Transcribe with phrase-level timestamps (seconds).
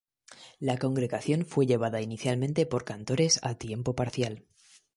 [0.57, 4.47] La congregación fue llevada inicialmente por cantores a tiempo parcial.